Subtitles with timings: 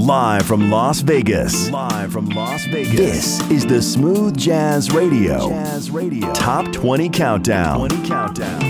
[0.00, 1.68] Live from Las Vegas.
[1.68, 2.96] Live from Las Vegas.
[2.96, 5.50] This is the Smooth Jazz Radio.
[5.50, 6.32] Jazz Radio.
[6.32, 7.90] Top 20 Countdown.
[7.90, 8.60] 20 Countdown.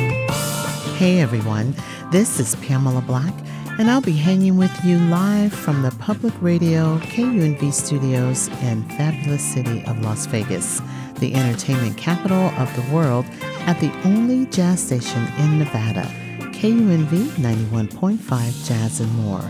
[0.96, 1.76] Hey everyone,
[2.10, 3.32] this is Pamela Black,
[3.78, 9.44] and I'll be hanging with you live from the Public Radio KUNV studios in fabulous
[9.44, 10.82] city of Las Vegas,
[11.20, 13.24] the entertainment capital of the world,
[13.68, 16.10] at the only jazz station in Nevada,
[16.54, 19.48] KUNV 91.5 Jazz and More.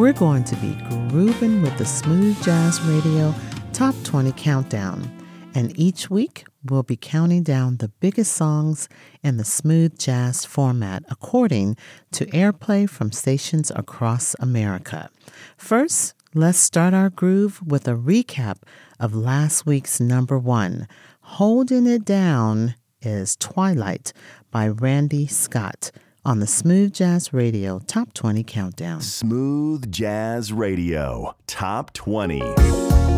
[0.00, 0.78] We're going to be
[1.10, 3.34] grooving with the Smooth Jazz Radio
[3.74, 5.06] Top 20 Countdown.
[5.54, 8.88] And each week, we'll be counting down the biggest songs
[9.22, 11.76] in the smooth jazz format according
[12.12, 15.10] to airplay from stations across America.
[15.58, 18.62] First, let's start our groove with a recap
[18.98, 20.88] of last week's number one.
[21.20, 24.14] Holding It Down is Twilight
[24.50, 25.90] by Randy Scott
[26.24, 29.00] on the Smooth Jazz Radio Top 20 Countdown.
[29.00, 31.34] Smooth Jazz Radio.
[31.46, 33.09] Top 20.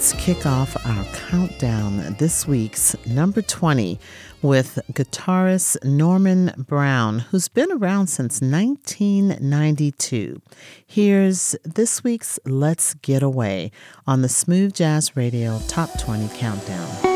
[0.00, 4.00] Let's kick off our countdown this week's number 20
[4.40, 10.40] with guitarist Norman Brown, who's been around since 1992.
[10.86, 13.72] Here's this week's Let's Get Away
[14.06, 17.09] on the Smooth Jazz Radio Top 20 Countdown.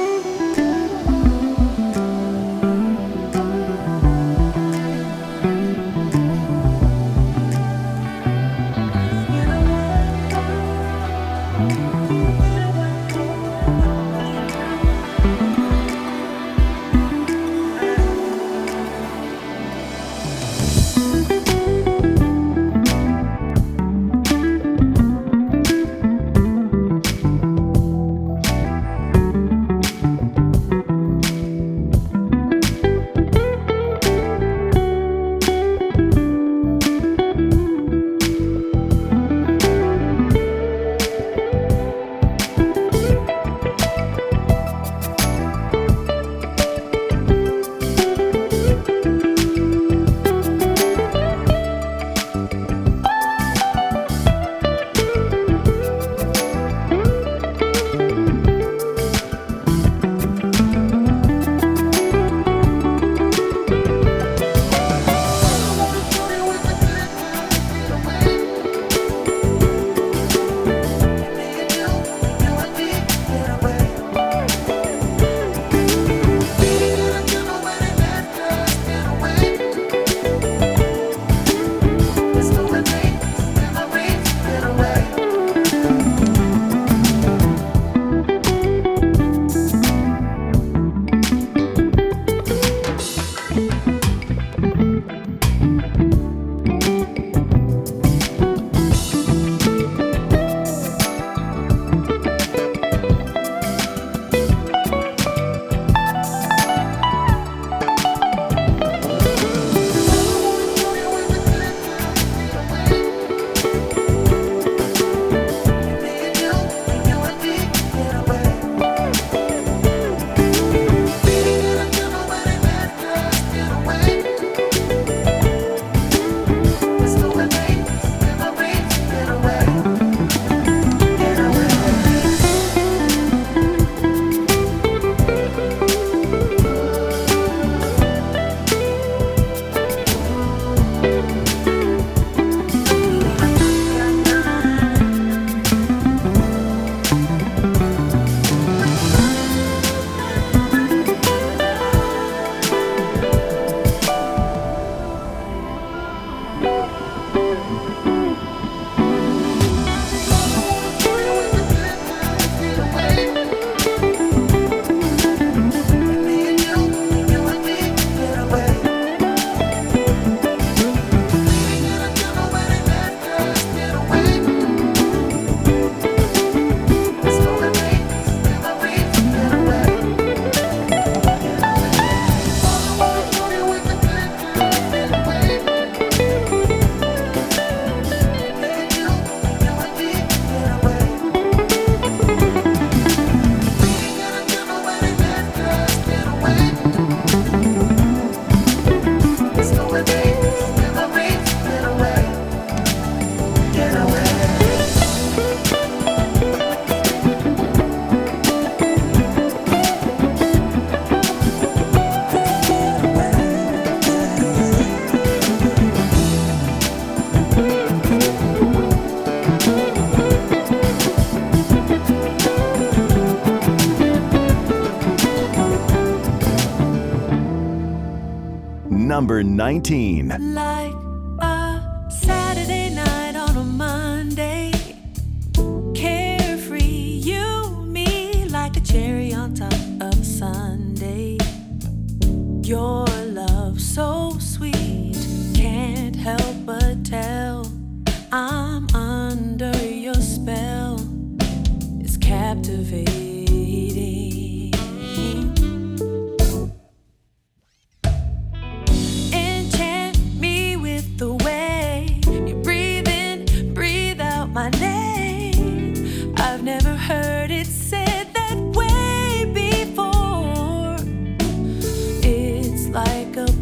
[229.24, 230.28] Number 19.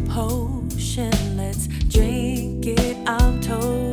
[0.09, 2.97] potion, let's drink it.
[3.07, 3.92] I'm told.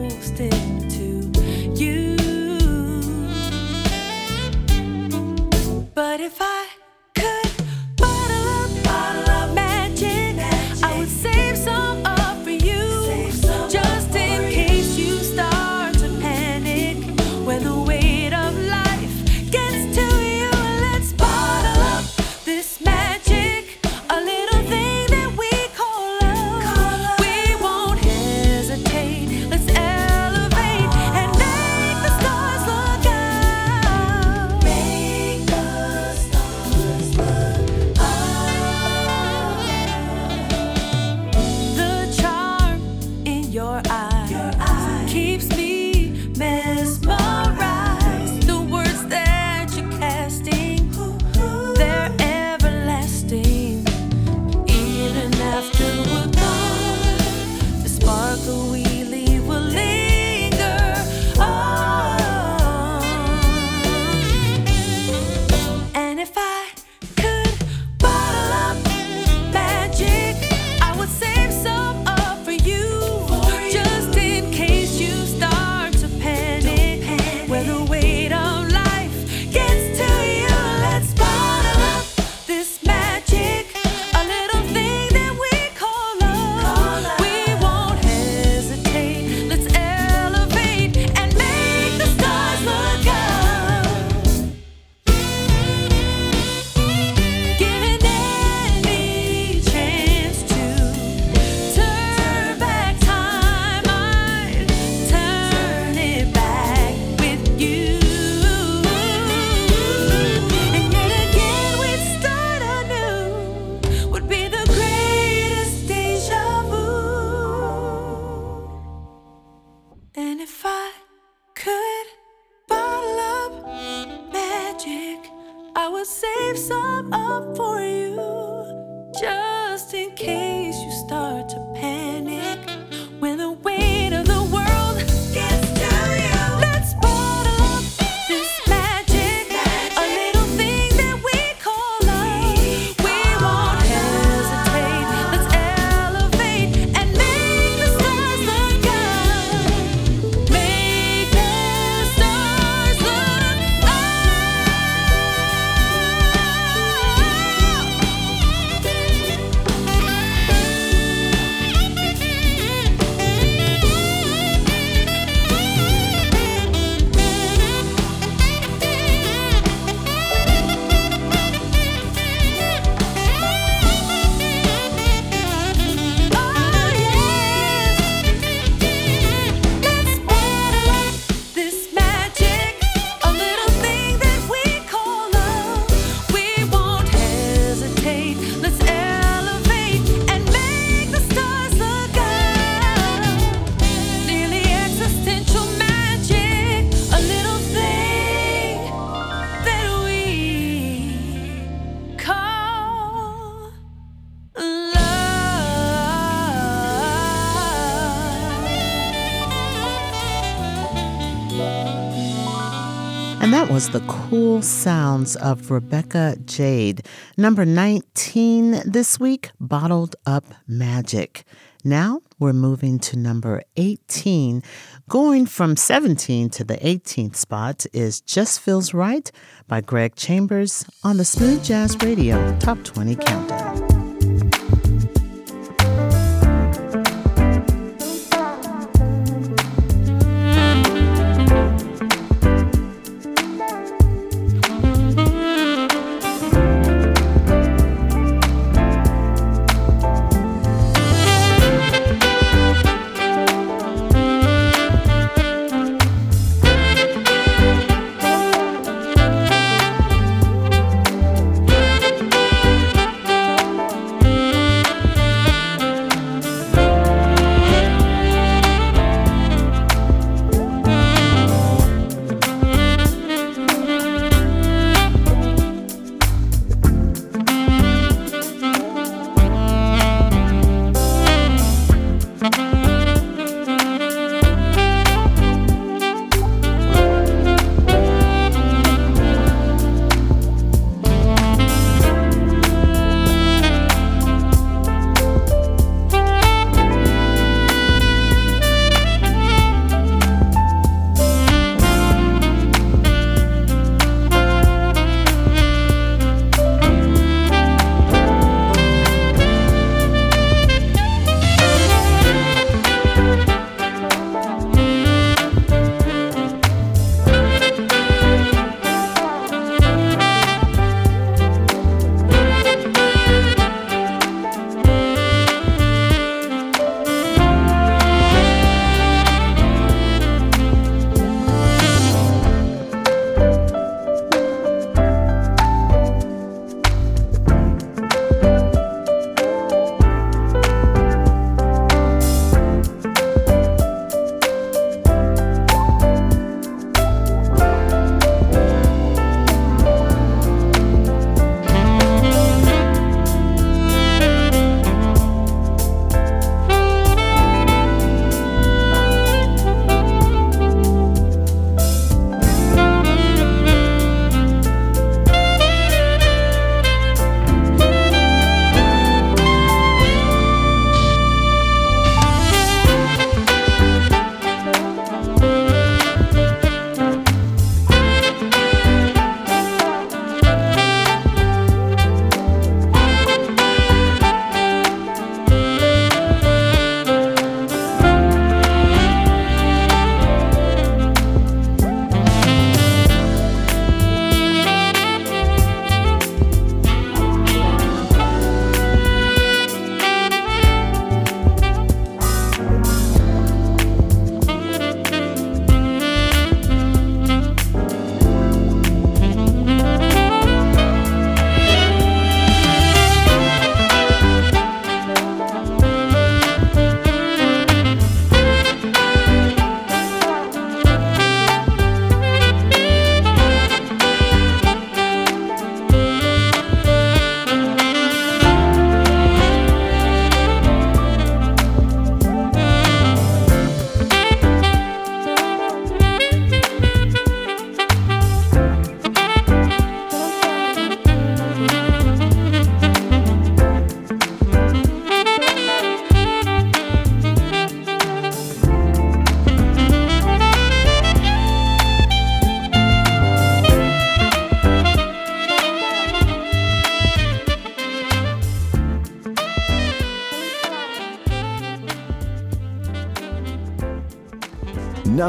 [213.71, 217.07] Was the cool sounds of Rebecca Jade.
[217.39, 221.45] Number 19 this week, Bottled Up Magic.
[221.85, 224.65] Now we're moving to number 18.
[225.09, 229.31] Going from 17 to the 18th spot is Just Feels Right
[229.69, 233.90] by Greg Chambers on the Smooth Jazz Radio Top 20 Countdown.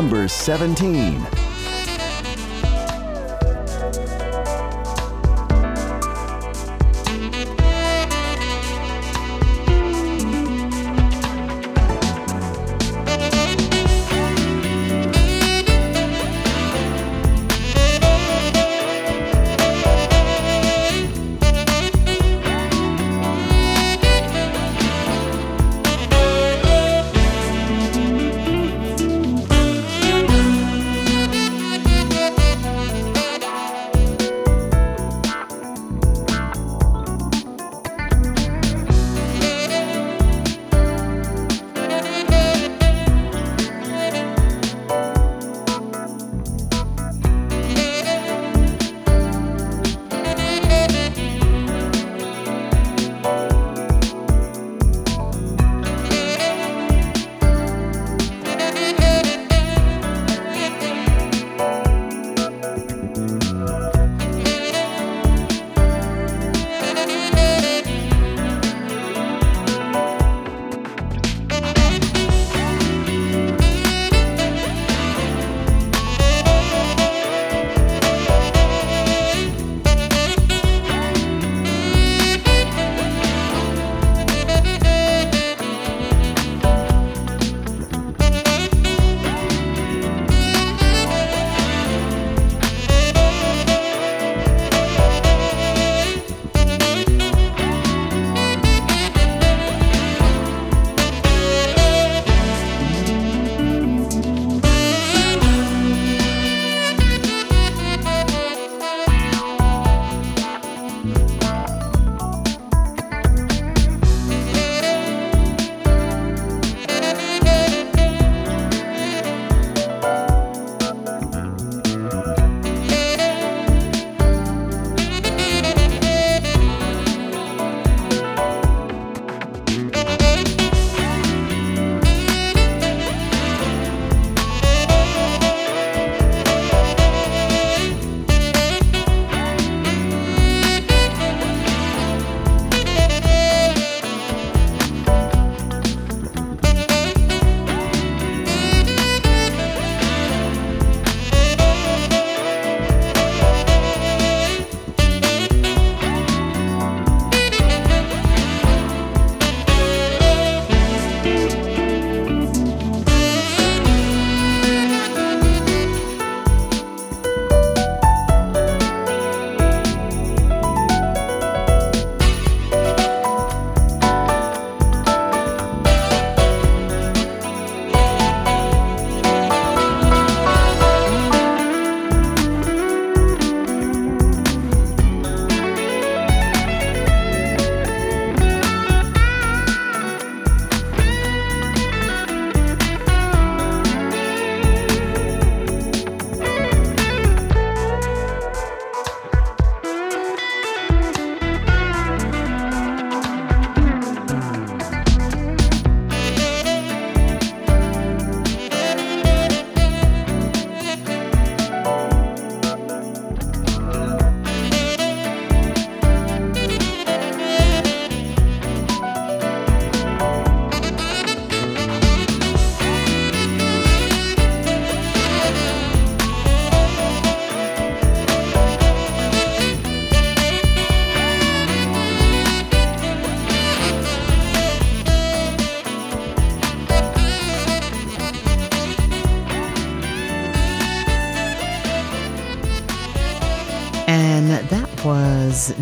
[0.02, 1.40] Number 17.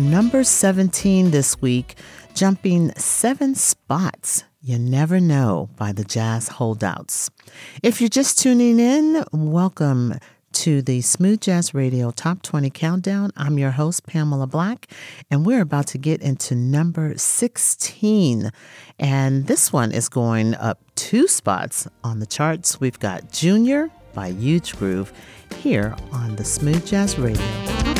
[0.00, 1.96] Number 17 this week,
[2.34, 4.44] jumping seven spots.
[4.62, 7.30] You Never Know by the Jazz Holdouts.
[7.82, 10.14] If you're just tuning in, welcome
[10.52, 13.30] to the Smooth Jazz Radio Top 20 Countdown.
[13.36, 14.86] I'm your host, Pamela Black,
[15.30, 18.50] and we're about to get into number 16.
[18.98, 22.80] And this one is going up two spots on the charts.
[22.80, 25.12] We've got Junior by Huge Groove
[25.56, 27.99] here on the Smooth Jazz Radio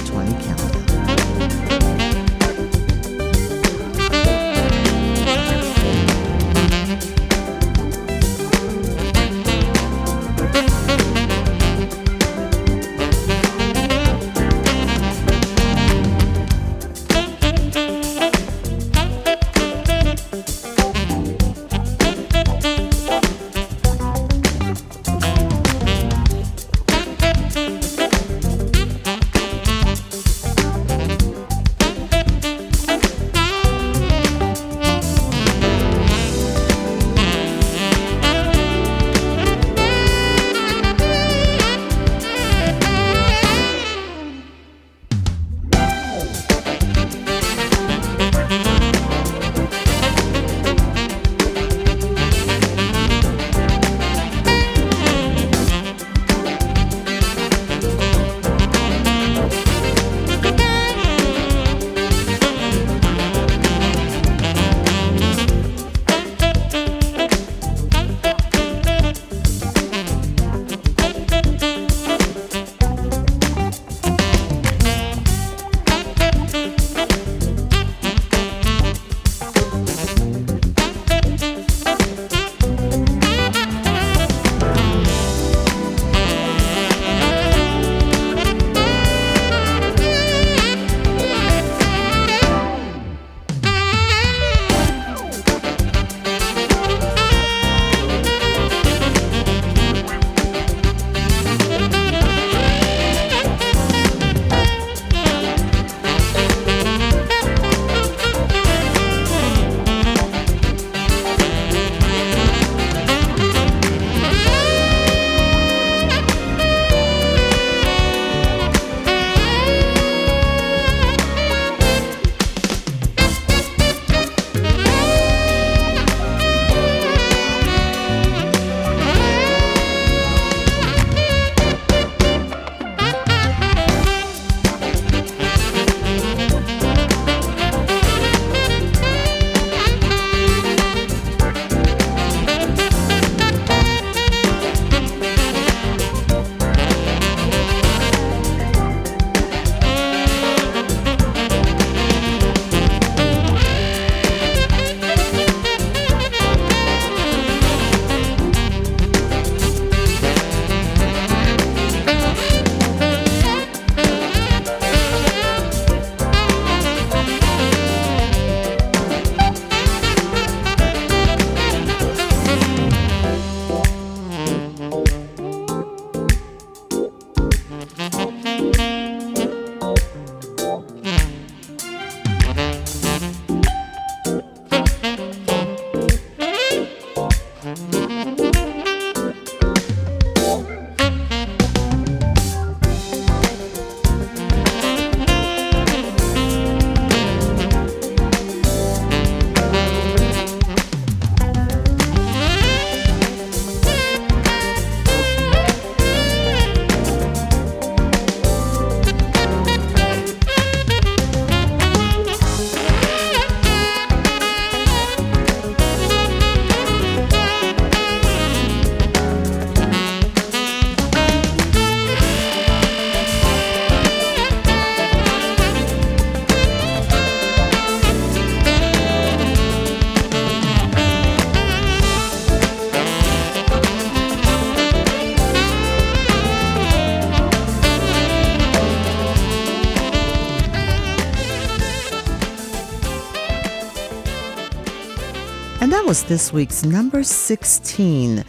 [246.10, 248.44] was this week's number 16,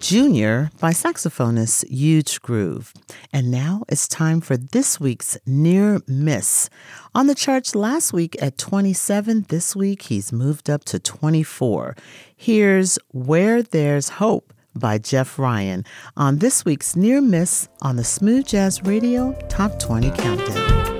[0.00, 2.92] Junior by saxophonist Huge Groove.
[3.32, 6.68] And now it's time for this week's Near Miss.
[7.14, 11.94] On the charts last week at 27, this week he's moved up to 24.
[12.34, 15.84] Here's Where There's Hope by Jeff Ryan
[16.16, 20.93] on this week's Near Miss on the Smooth Jazz Radio Top 20 Countdown.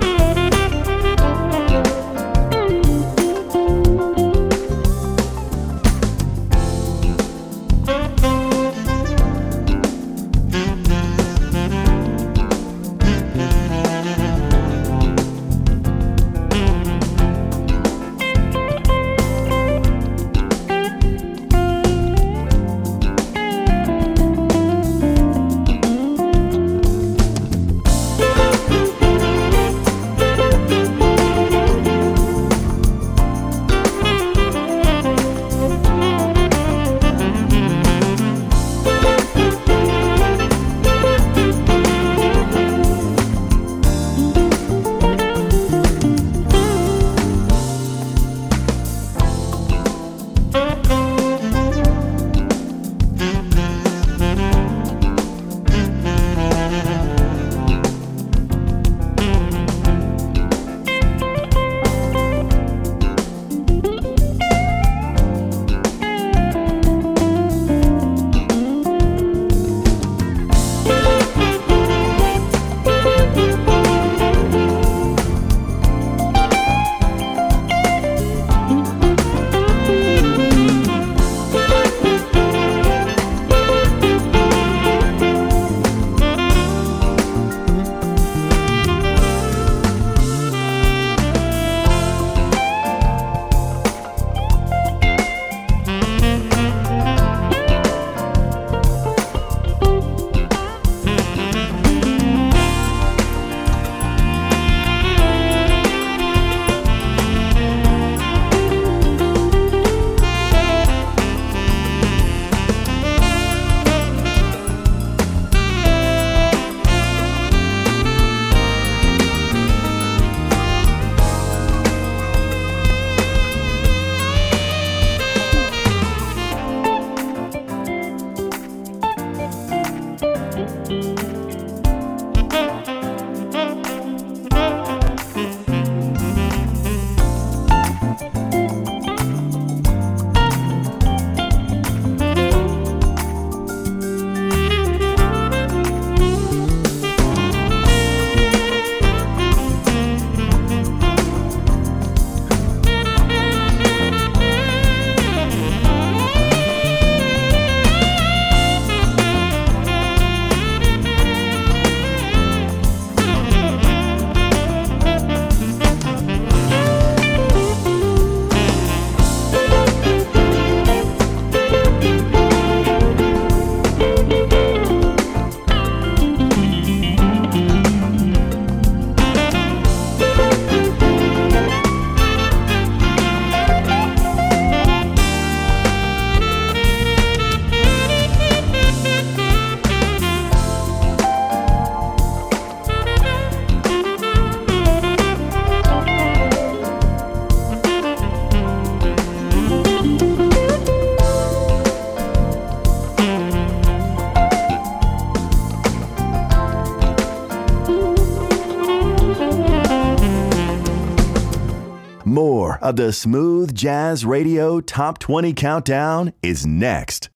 [212.84, 217.30] Of the Smooth Jazz Radio Top 20 Countdown is next.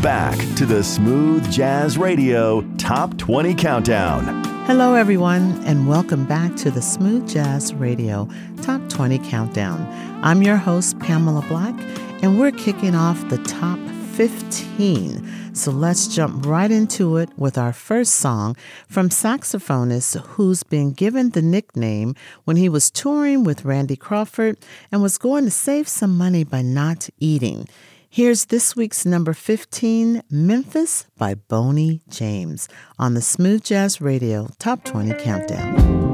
[0.00, 4.44] Back to the Smooth Jazz Radio Top 20 Countdown.
[4.66, 8.28] Hello, everyone, and welcome back to the Smooth Jazz Radio
[8.62, 9.84] Top 20 Countdown.
[10.22, 11.74] I'm your host, Pamela Black,
[12.22, 13.80] and we're kicking off the top
[14.20, 18.54] 15 so let's jump right into it with our first song
[18.86, 24.58] from saxophonist who's been given the nickname when he was touring with Randy Crawford
[24.92, 27.66] and was going to save some money by not eating.
[28.10, 34.84] Here's this week's number 15, Memphis by Boney James, on the Smooth Jazz Radio Top
[34.84, 36.09] 20 Countdown.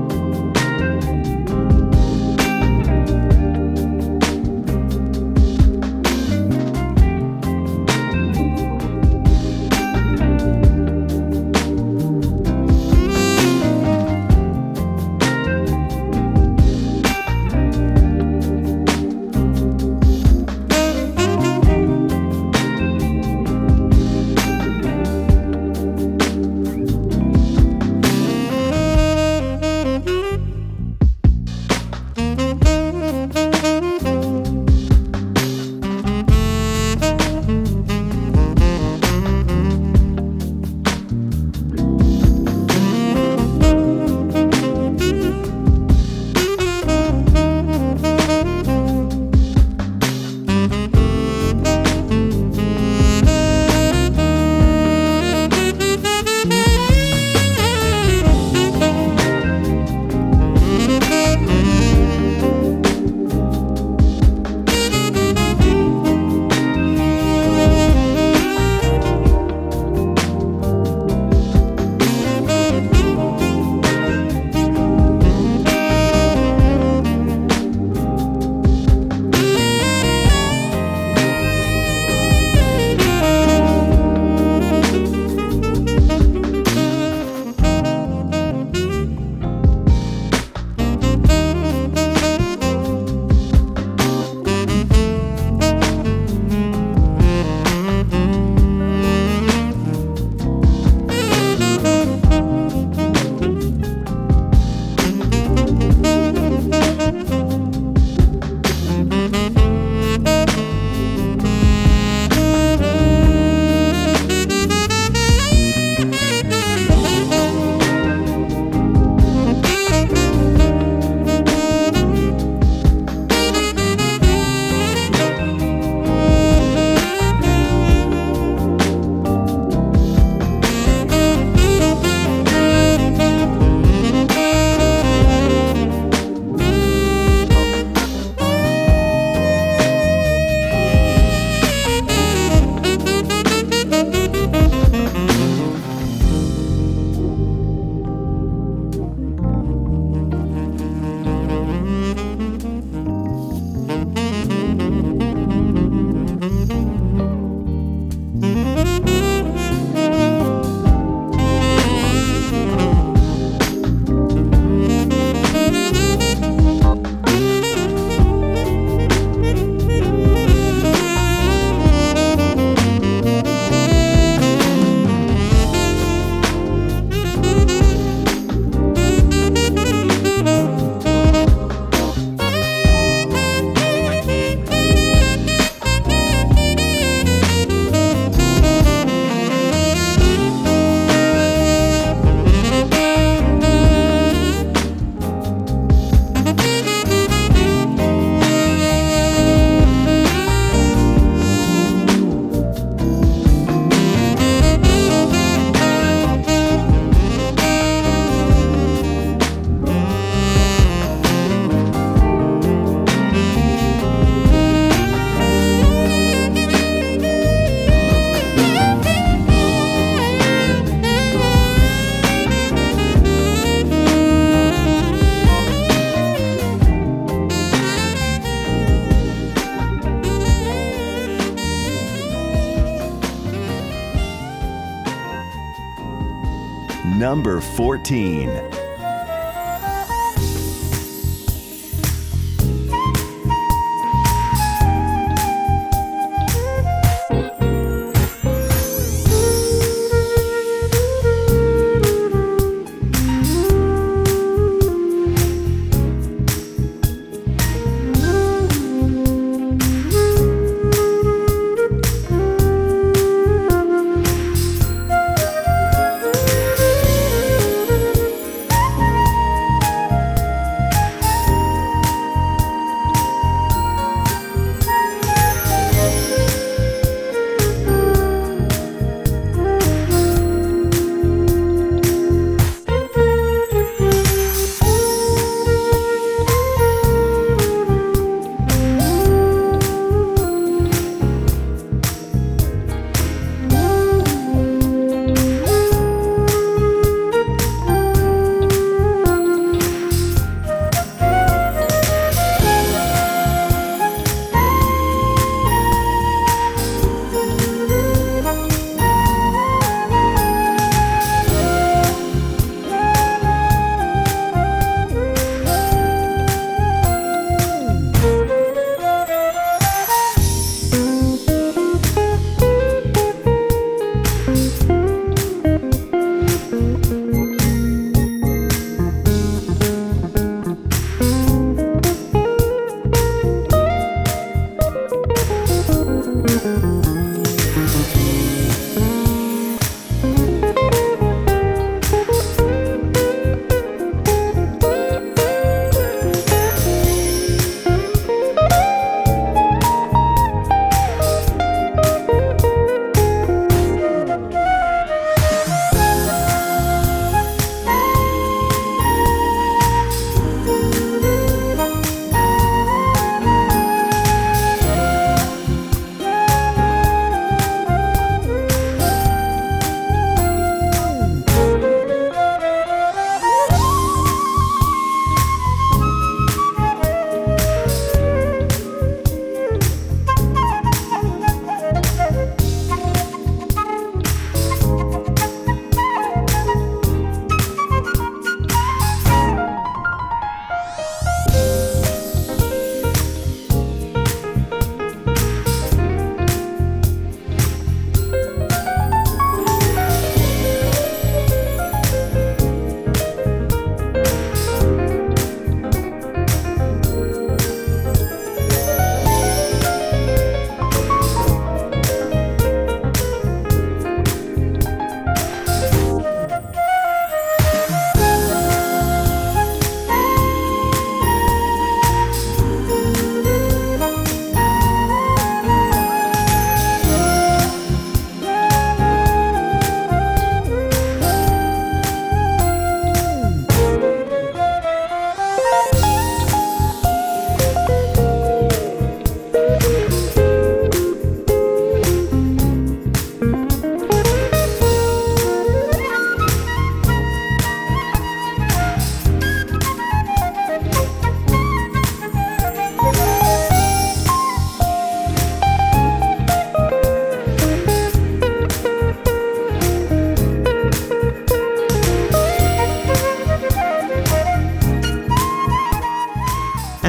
[238.06, 238.35] team.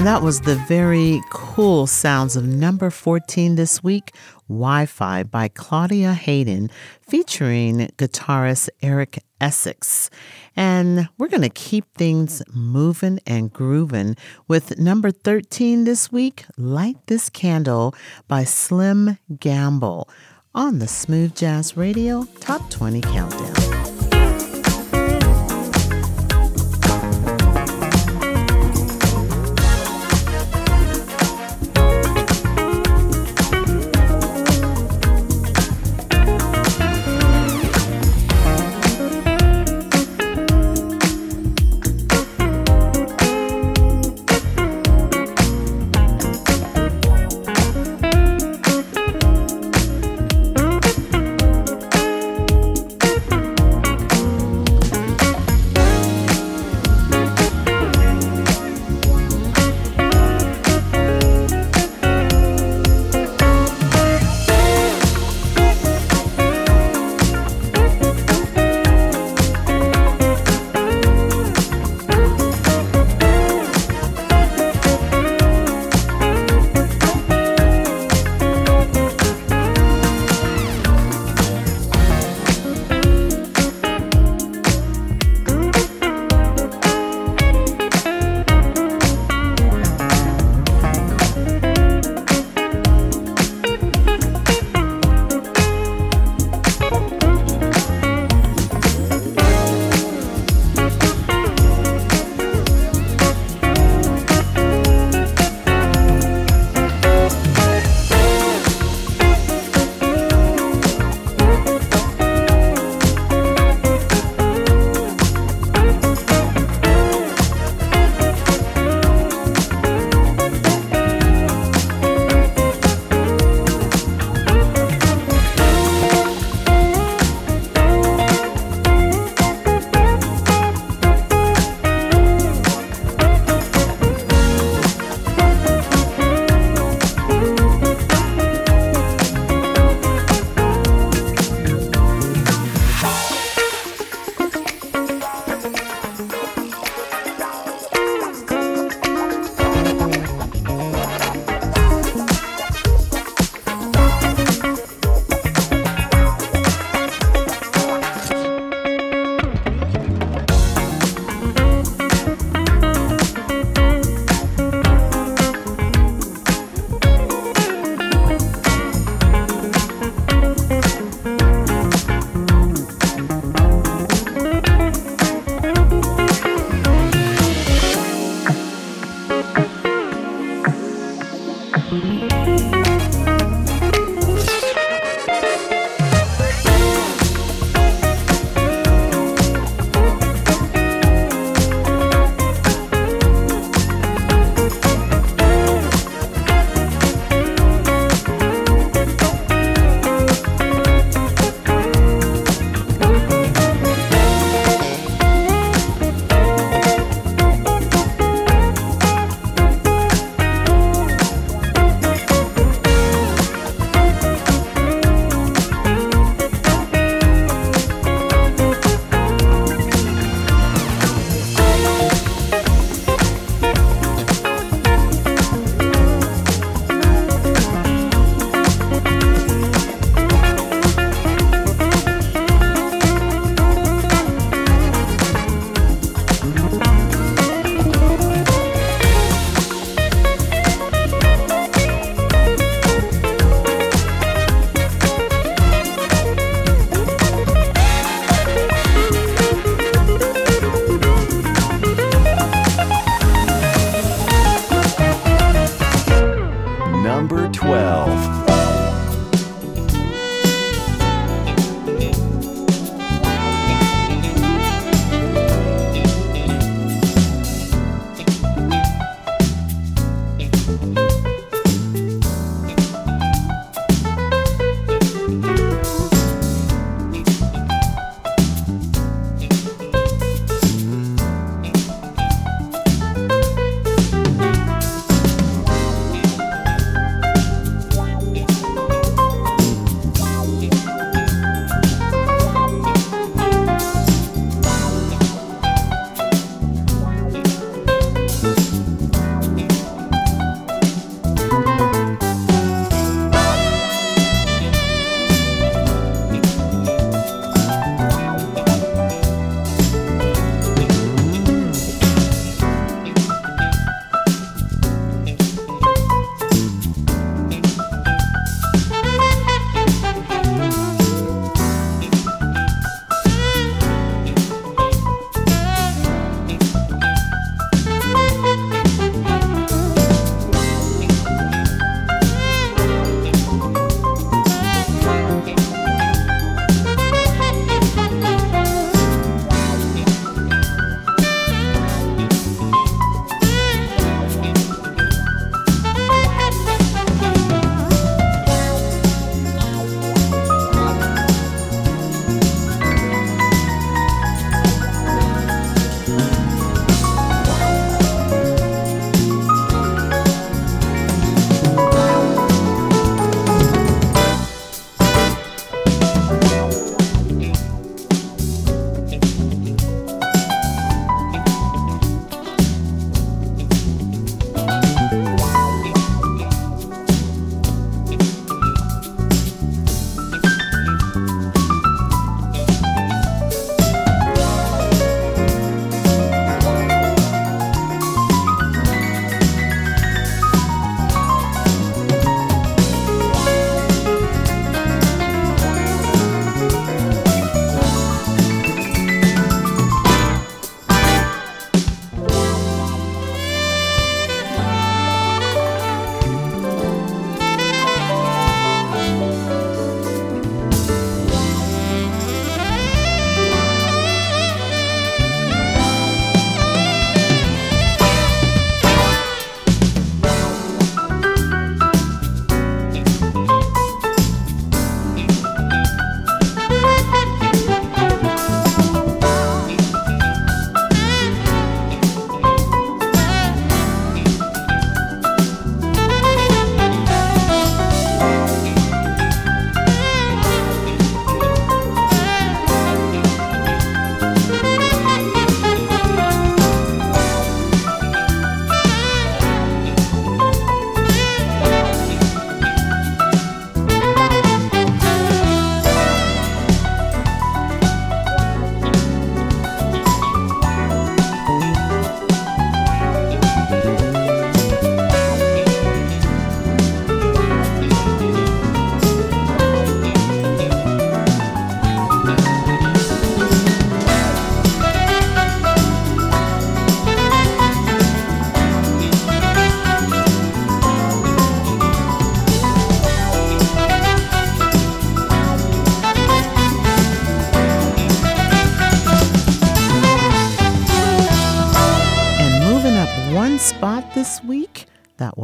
[0.08, 4.16] That was the very cool sounds of number 14 this week,
[4.48, 10.10] Wi Fi by Claudia Hayden, featuring guitarist Eric Essix.
[10.56, 14.16] And we're going to keep things moving and grooving
[14.48, 17.94] with number 13 this week, Light This Candle
[18.30, 20.08] by Slim Gamble
[20.56, 23.67] on the Smooth Jazz Radio Top 20 Countdown.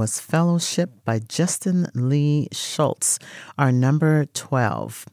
[0.04, 3.20] Was Fellowship by Justin Lee Schultz,
[3.58, 5.06] our number 12.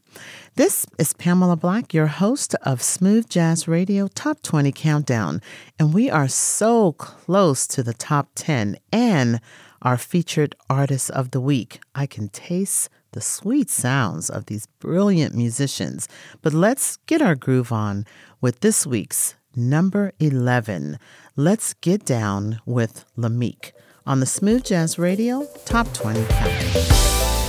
[0.56, 5.42] This is Pamela Black, your host of Smooth Jazz Radio Top 20 Countdown,
[5.78, 9.40] and we are so close to the top 10 and
[9.80, 11.78] our featured artist of the week.
[11.94, 16.08] I can taste the sweet sounds of these brilliant musicians,
[16.42, 18.06] but let's get our groove on
[18.40, 20.98] with this week's number 11.
[21.36, 23.70] Let's get down with Lamique
[24.10, 27.39] on the Smooth Jazz Radio Top 20 Countdown.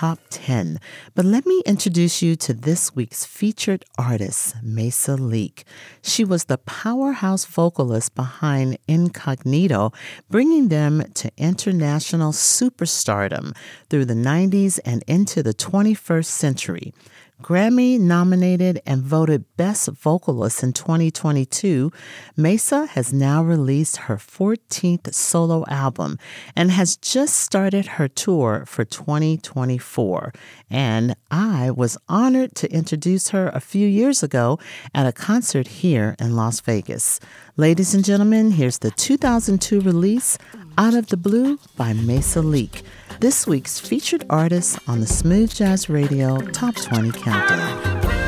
[0.00, 0.80] Top 10,
[1.14, 5.64] but let me introduce you to this week's featured artist, Maysa Leak.
[6.00, 9.92] She was the powerhouse vocalist behind Incognito,
[10.30, 13.54] bringing them to international superstardom
[13.90, 16.94] through the 90s and into the 21st century.
[17.42, 21.90] Grammy nominated and voted Best Vocalist in 2022,
[22.36, 26.18] Maysa has now released her 14th solo album
[26.54, 30.32] and has just started her tour for 2024.
[30.68, 34.58] And I was honored to introduce her a few years ago
[34.94, 37.20] at a concert here in Las Vegas.
[37.56, 40.36] Ladies and gentlemen, here's the 2002 release,
[40.76, 42.82] Out of the Blue by Maysa Leak
[43.20, 48.19] this week's featured artist on the Smooth Jazz Radio Top 20 Countdown.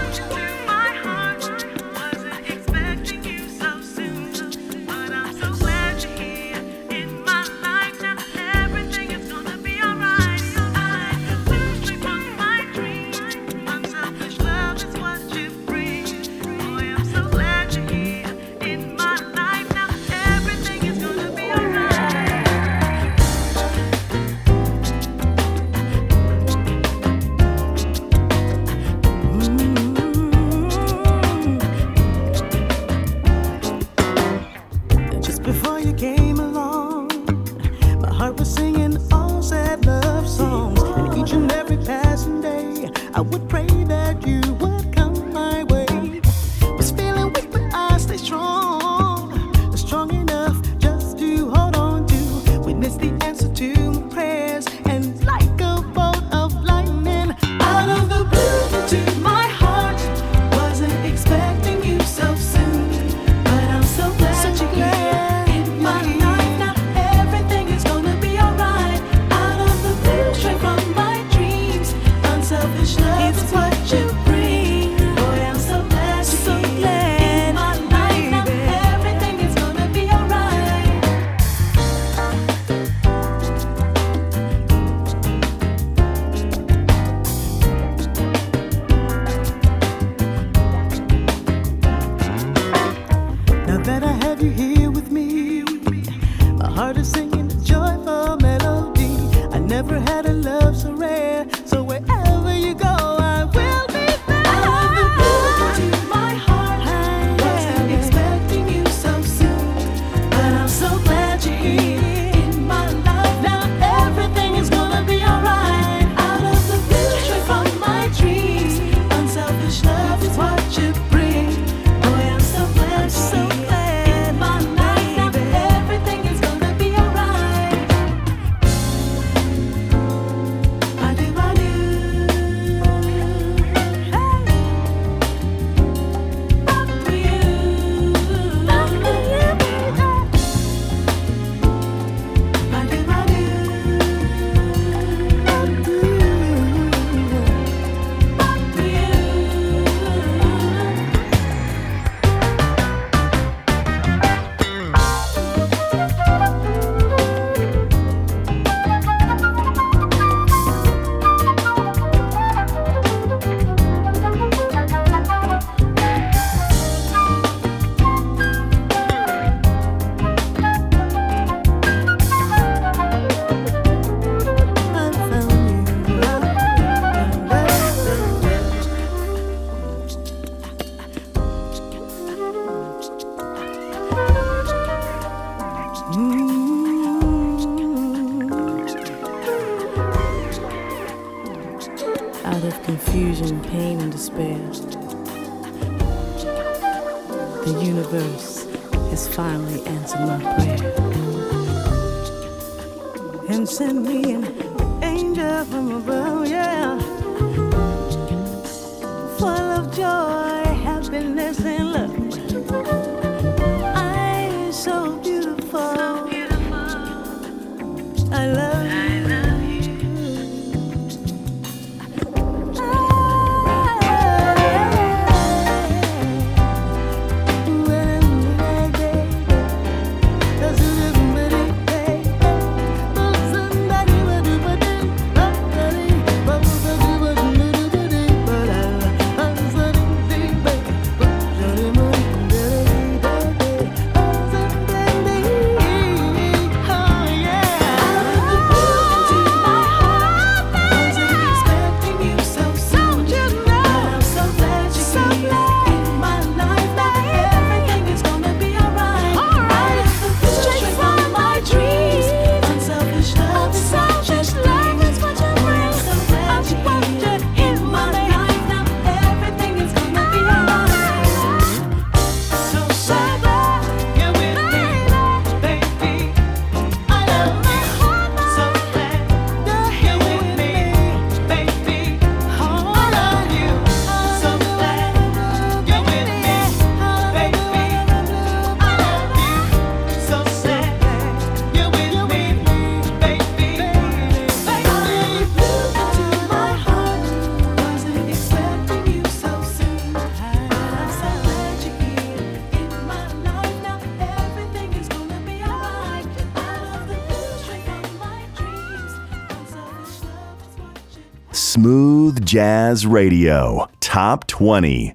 [312.53, 315.15] Jazz Radio Top 20.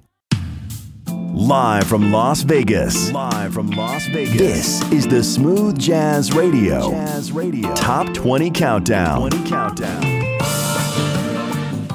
[1.12, 3.12] Live from Las Vegas.
[3.12, 4.36] Live from Las Vegas.
[4.36, 6.90] This is the Smooth Jazz Radio.
[6.90, 7.72] Jazz Radio.
[7.76, 9.30] Top 20 Countdown.
[9.30, 10.18] 20 Countdown.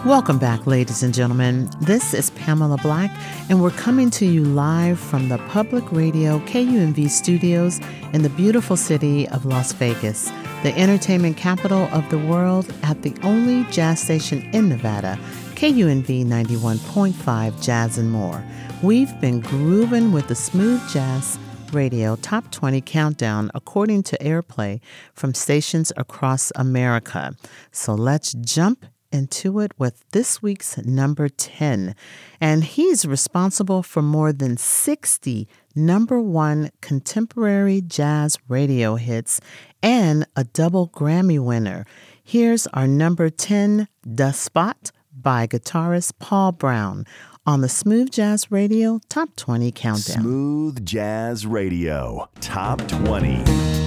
[0.05, 1.69] Welcome back, ladies and gentlemen.
[1.81, 3.11] This is Pamela Black,
[3.49, 7.79] and we're coming to you live from the Public Radio KUNV studios
[8.13, 10.31] in the beautiful city of Las Vegas,
[10.63, 15.19] the entertainment capital of the world at the only jazz station in Nevada,
[15.55, 18.43] KUNV 91.5 Jazz and More.
[18.81, 21.37] We've been grooving with the smooth jazz
[21.73, 24.79] radio top 20 countdown according to airplay
[25.13, 27.35] from stations across America.
[27.71, 31.95] So let's jump into it with this week's number 10.
[32.41, 39.39] And he's responsible for more than 60 number one contemporary jazz radio hits
[39.81, 41.85] and a double Grammy winner.
[42.23, 47.05] Here's our number 10, The Spot by guitarist Paul Brown
[47.45, 50.21] on the Smooth Jazz Radio Top 20 Countdown.
[50.23, 53.82] Smooth Jazz Radio Top 20.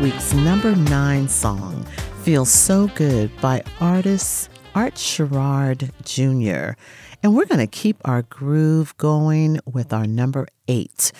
[0.00, 1.84] Week's number nine song,
[2.22, 6.78] Feels So Good by artist Art Sherrod Jr.
[7.22, 11.12] And we're going to keep our groove going with our number eight.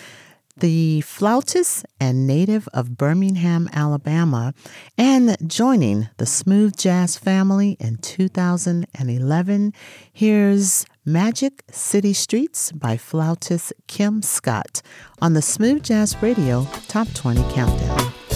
[0.57, 4.53] The flautist and native of Birmingham, Alabama,
[4.97, 9.73] and joining the smooth jazz family in 2011,
[10.11, 14.81] here's Magic City Streets by flautist Kim Scott
[15.21, 18.30] on the Smooth Jazz Radio Top 20 Countdown.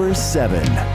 [0.00, 0.89] Number seven.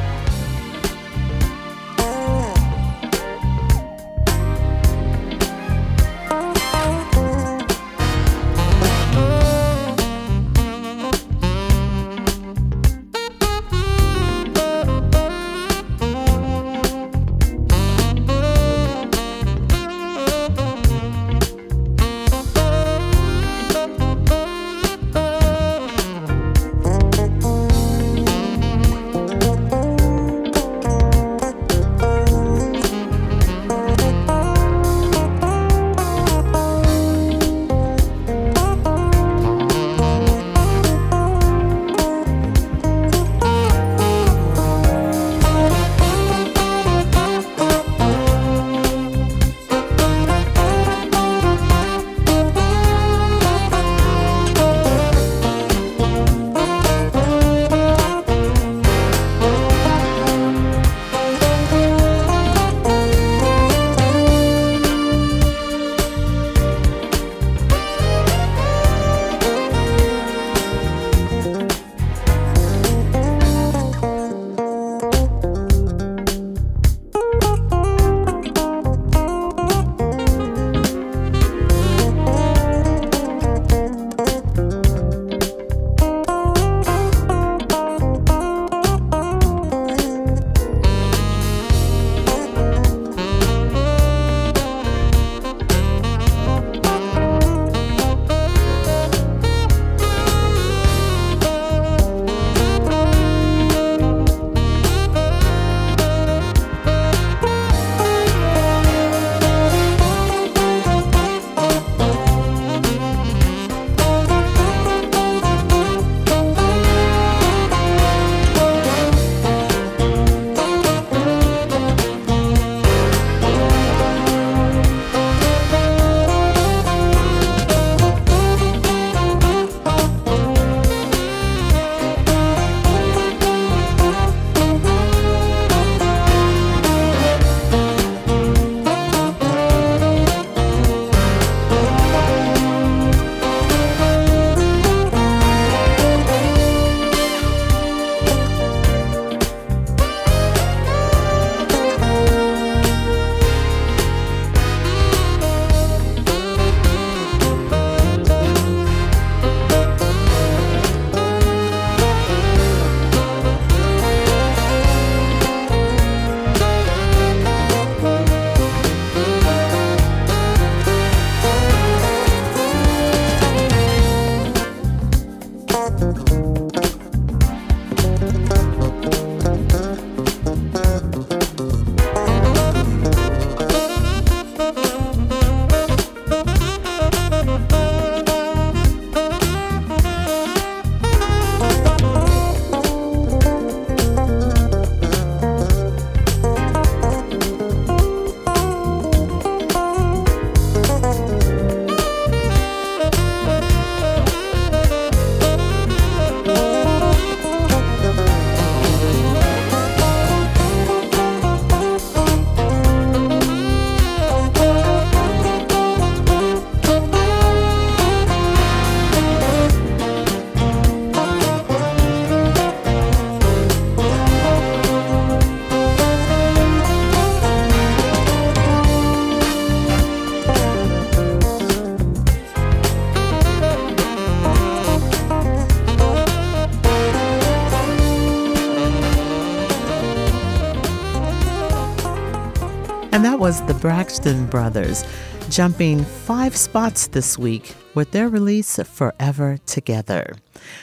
[243.45, 245.05] Was the Braxton Brothers,
[245.51, 250.33] jumping five spots this week with their release Forever Together.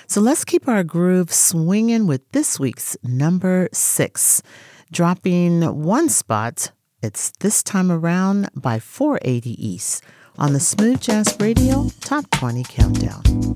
[0.07, 4.45] So let's keep our groove swinging with this week's number six.
[4.93, 6.71] Dropping one spot,
[7.03, 10.05] it's this time around by 480 East
[10.39, 13.55] on the Smooth Jazz Radio Top 20 Countdown.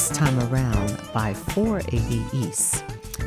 [0.00, 2.82] This time around by 480 East.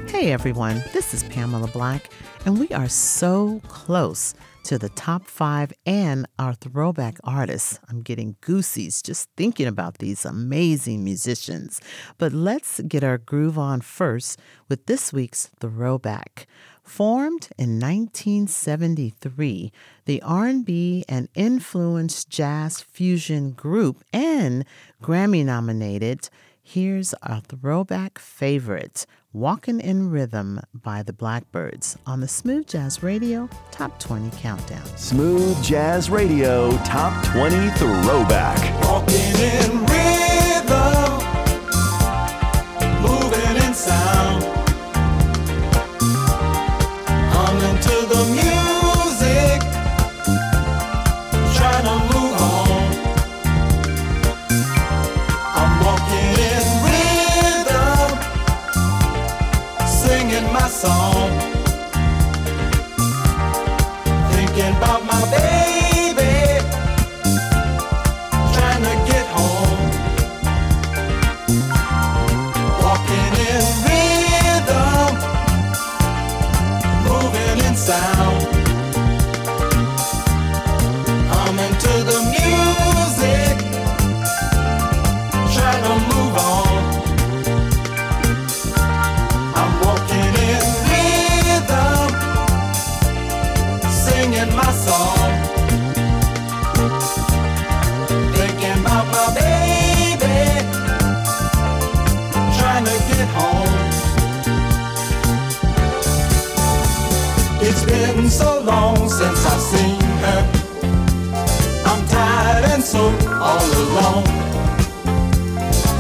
[0.08, 2.10] Hey everyone, this is Pamela Black,
[2.48, 4.34] and we are so close
[4.64, 7.80] to the top five and our throwback artists.
[7.90, 11.80] I'm getting goosies just thinking about these amazing musicians.
[12.18, 16.48] But let's get our groove on first with this week's throwback.
[16.82, 19.72] Formed in 1973,
[20.06, 24.66] the R&B and influenced jazz fusion group and
[25.02, 26.30] Grammy nominated,
[26.64, 33.50] here's our throwback favorite, Walking in Rhythm by the Blackbyrds, on the Smooth Jazz Radio
[33.72, 34.86] Top 20 Countdown.
[34.98, 38.58] Smooth Jazz Radio Top 20 Throwback.
[38.84, 41.20] Walking in rhythm,
[43.02, 44.13] moving in sound,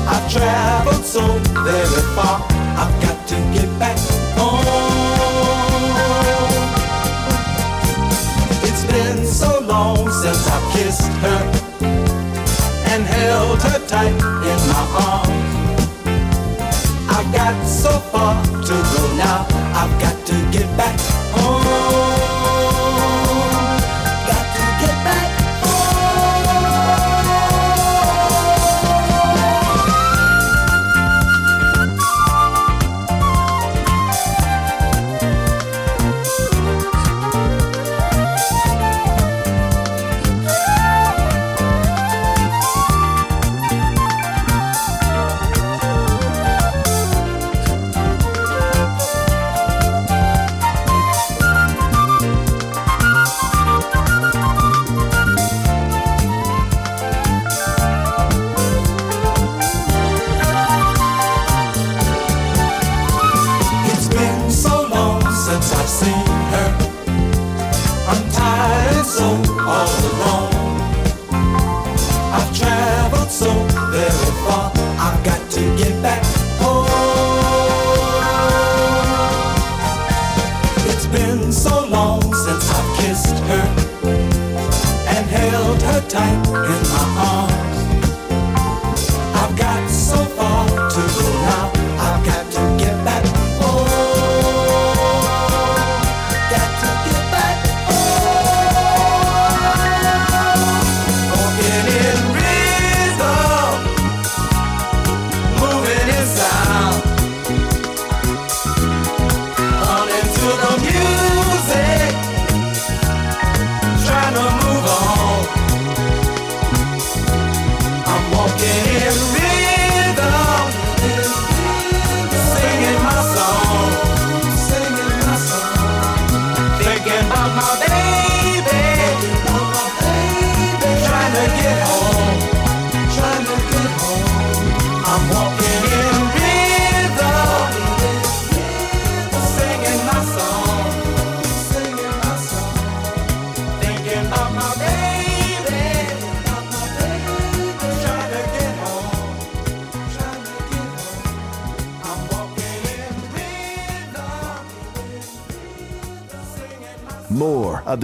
[0.06, 1.22] I've traveled so
[1.64, 2.42] very far.
[2.78, 3.98] I've got to get back
[4.38, 4.63] home.
[10.24, 11.42] Since I've kissed her
[12.92, 14.16] and held her tight
[14.52, 15.98] in my arms.
[17.10, 19.46] I've got so far to go now.
[19.76, 20.98] I've got to get back
[21.34, 21.83] home.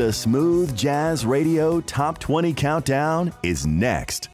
[0.09, 4.29] The Smooth Jazz Radio Top 20 Countdown is next.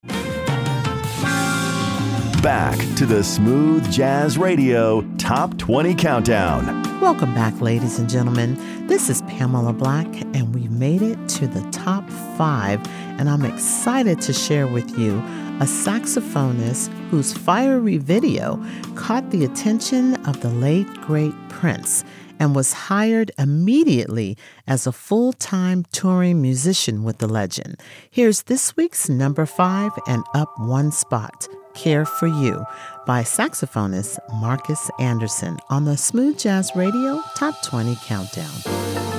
[2.41, 7.01] Back to the Smooth Jazz Radio Top 20 Countdown.
[7.01, 8.87] Welcome back, ladies and gentlemen.
[8.87, 12.79] This is Pamela Black, and we've made it to the top five
[13.17, 15.17] and I'm excited to share with you
[15.59, 18.61] a saxophonist whose fiery video
[18.95, 22.03] caught the attention of the late, great Prince
[22.39, 24.37] and was hired immediately
[24.67, 27.79] as a full time touring musician with the legend.
[28.09, 32.65] Here's this week's number five and up one spot Care for You
[33.05, 39.14] by saxophonist Marcus Anderson on the Smooth Jazz Radio Top 20 Countdown.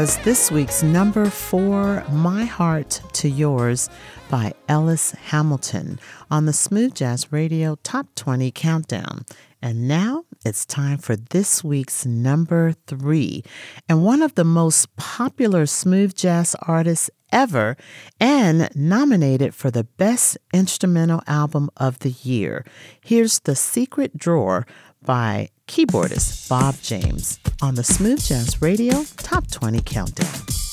[0.00, 3.90] Was this week's number four, My Heart to Yours
[4.30, 6.00] by Ellis Hamilton
[6.30, 9.26] on the Smooth Jazz Radio Top 20 Countdown.
[9.60, 13.44] And now it's time for this week's number three,
[13.90, 17.76] and one of the most popular smooth jazz artists ever,
[18.18, 22.64] and nominated for the Best Instrumental Album of the Year.
[23.02, 24.66] Here's The Secret Drawer
[25.02, 30.69] by keyboardist Bob James on the Smooth Jazz Radio Top 20 Countdown.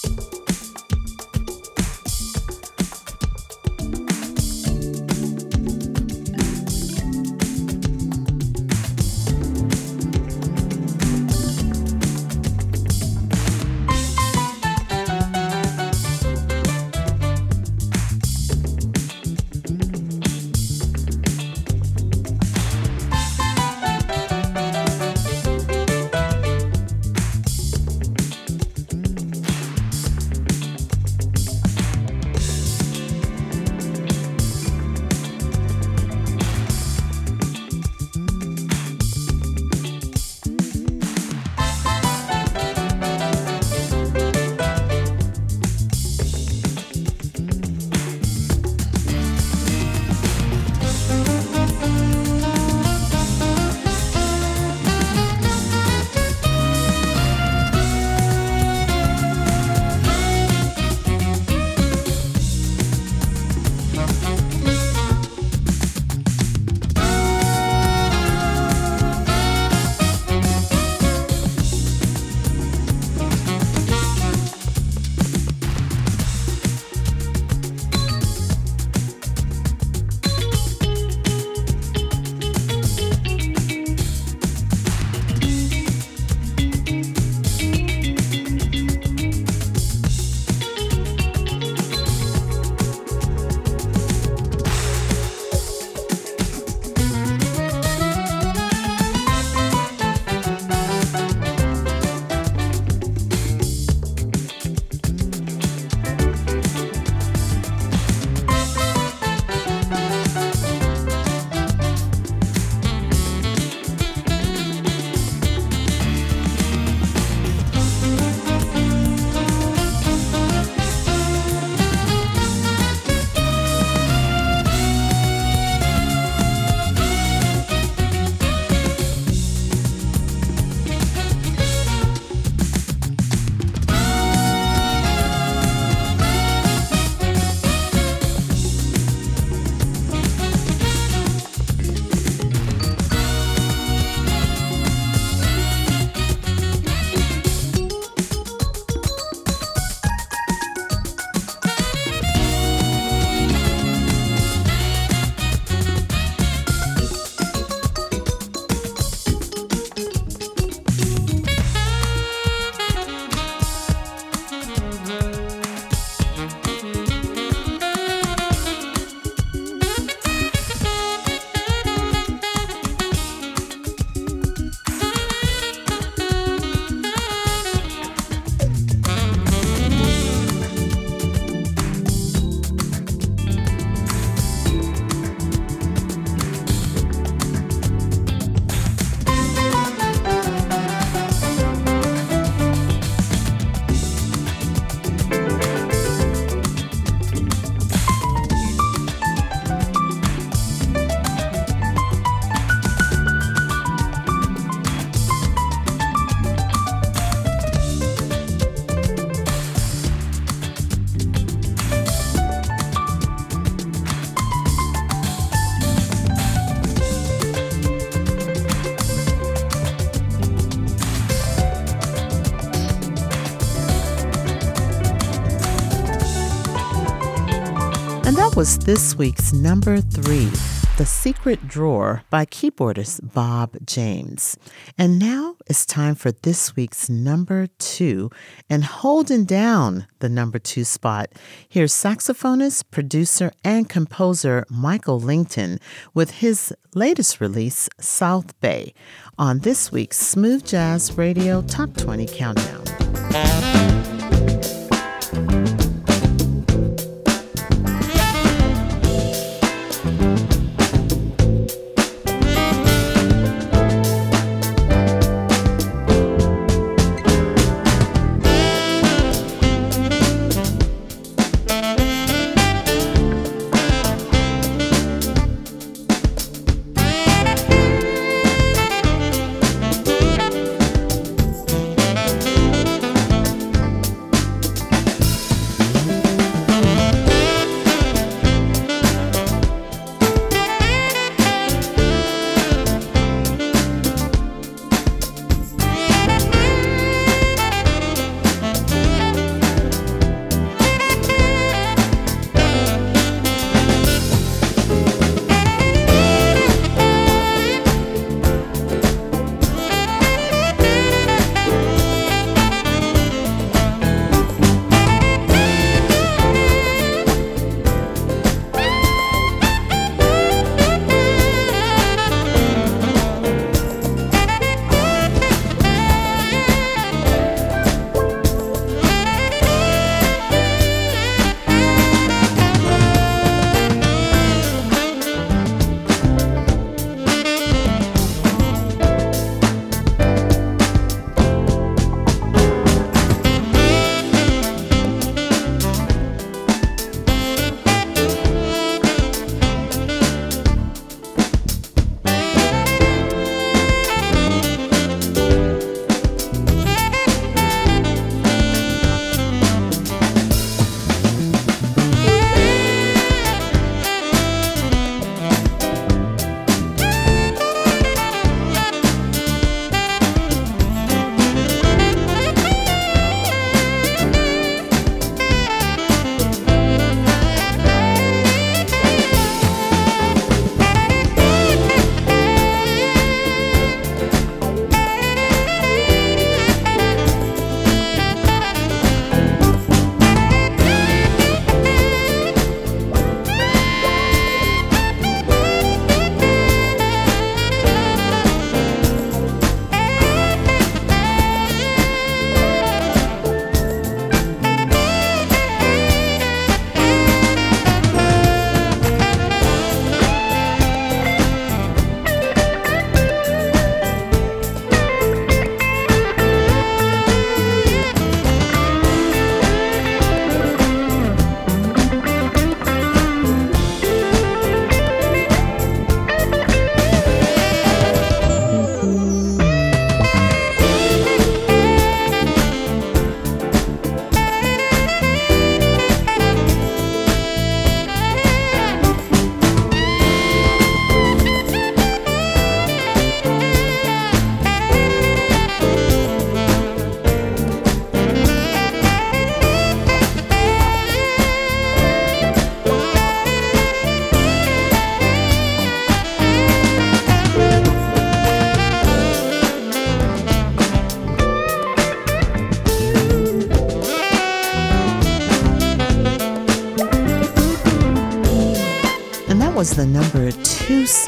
[228.57, 230.49] Was this week's number three,
[230.97, 234.57] The Secret Drawer by keyboardist Bob James.
[234.97, 238.31] And now it's time for this week's number two,
[238.67, 241.33] and holding down the number two spot.
[241.69, 245.79] Here's saxophonist, producer, and composer Michael Lington
[246.15, 248.95] with his latest release, South Bay,
[249.37, 253.96] on this week's Smooth Jazz Radio Top 20 Countdown.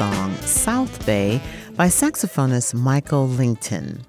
[0.00, 1.38] Song, South Bay,
[1.76, 4.06] by saxophonist Michael Lington.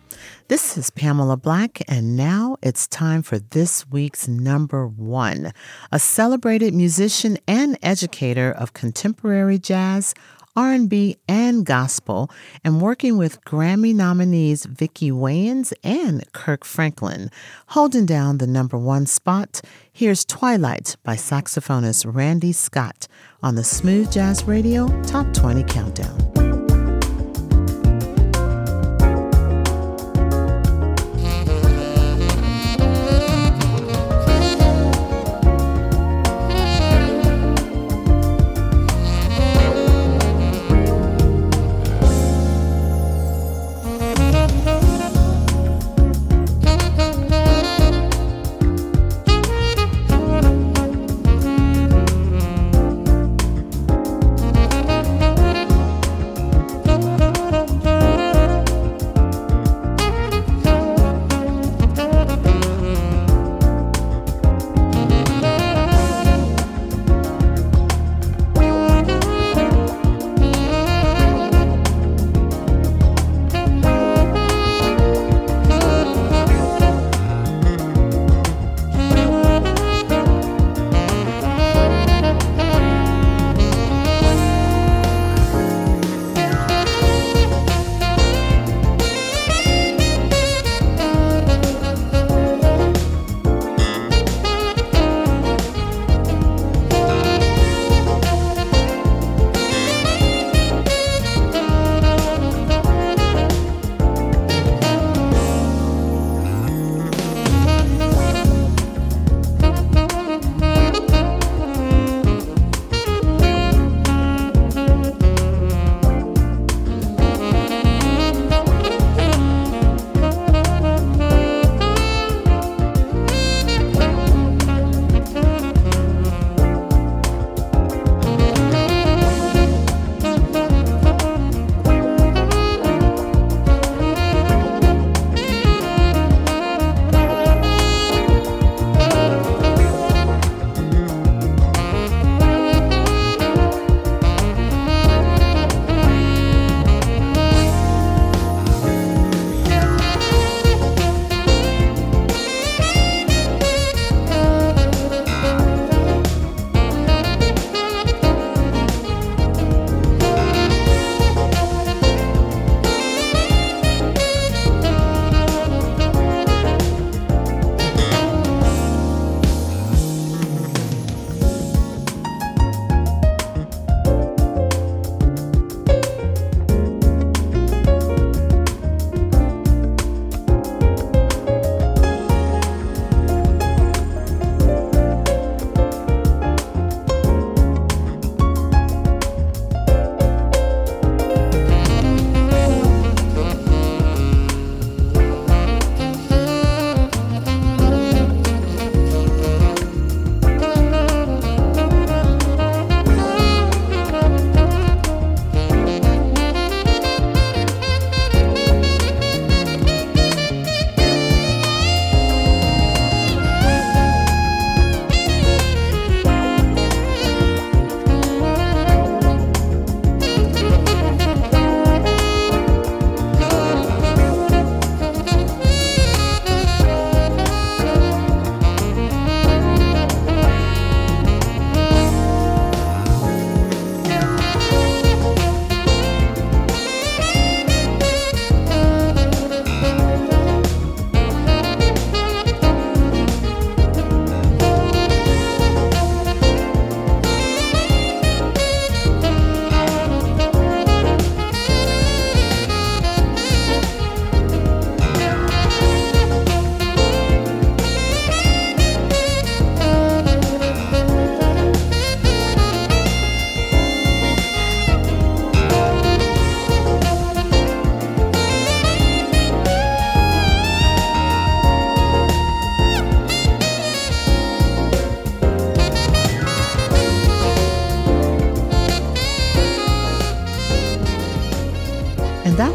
[0.47, 5.51] This is Pamela Black, and now it's time for this week's number one.
[5.91, 10.13] A celebrated musician and educator of contemporary jazz,
[10.55, 12.29] R&B, and gospel,
[12.63, 17.29] and working with Grammy nominees Vicki Winans and Kirk Franklin.
[17.67, 19.61] Holding down the number one spot,
[19.91, 23.07] here's Twilight by saxophonist Randy Scott
[23.41, 26.50] on the Smooth Jazz Radio Top 20 Countdown.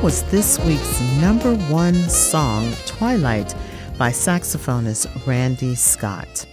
[0.06, 3.52] Was this week's number one song, Twilight,
[3.98, 6.46] by saxophonist Randy Scott.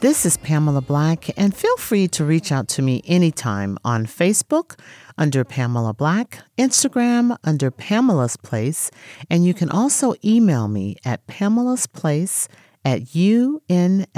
[0.00, 4.80] This is Pamela Black, and feel free to reach out to me anytime on Facebook
[5.18, 8.90] under Pamela Black, Instagram under Pamela's Place,
[9.28, 12.48] and you can also email me at Pamela's Place
[12.86, 14.08] at unlv.edu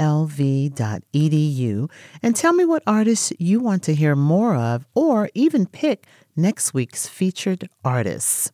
[2.23, 6.07] and tell me what artists you want to hear more of or even pick
[6.37, 8.53] next week's featured artists.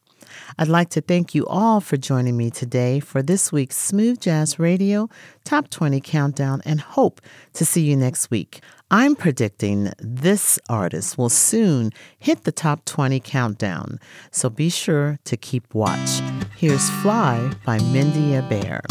[0.58, 4.60] I'd like to thank you all for joining me today for this week's Smooth Jazz
[4.60, 5.10] Radio
[5.44, 7.22] Top 20 Countdown and hope
[7.54, 8.62] to see you next week.
[8.92, 14.00] I'm predicting this artist will soon hit the top 20 countdown,
[14.30, 16.22] so be sure to keep watch.
[16.58, 18.82] Here's Fly by Mindy Bear.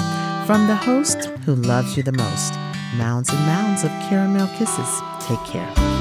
[0.47, 2.55] From the host who loves you the most,
[2.97, 5.01] mounds and mounds of caramel kisses.
[5.21, 5.92] Take care.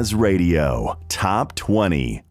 [0.00, 2.29] Jazz Radio Top 20.